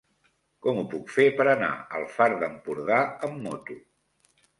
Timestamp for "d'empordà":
2.45-2.97